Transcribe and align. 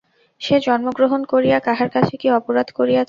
সে 0.41 0.55
জন্মগ্রহণ 0.59 1.21
করিয়া 1.31 1.57
কাহার 1.59 1.89
কাছে 1.95 2.13
কী 2.21 2.27
অপরাধ 2.39 2.67
করিয়াছে? 2.77 2.99